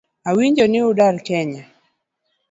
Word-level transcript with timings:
Awinjo 0.29 0.65
ni 0.67 0.79
udar 0.89 1.15
kenya 1.27 1.63